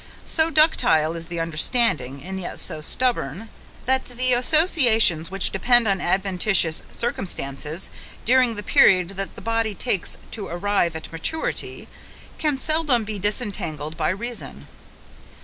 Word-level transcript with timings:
So 0.25 0.49
ductile 0.49 1.15
is 1.15 1.27
the 1.27 1.39
understanding, 1.39 2.23
and 2.23 2.39
yet 2.39 2.59
so 2.59 2.81
stubborn, 2.81 3.49
that 3.85 4.05
the 4.05 4.33
associations 4.33 5.29
which 5.29 5.51
depend 5.51 5.87
on 5.87 6.01
adventitious 6.01 6.81
circumstances, 6.91 7.91
during 8.25 8.55
the 8.55 8.63
period 8.63 9.09
that 9.09 9.35
the 9.35 9.41
body 9.41 9.75
takes 9.75 10.17
to 10.31 10.47
arrive 10.47 10.95
at 10.95 11.11
maturity, 11.11 11.87
can 12.39 12.57
seldom 12.57 13.03
be 13.03 13.19
disentangled 13.19 13.95
by 13.95 14.09
reason. 14.09 14.65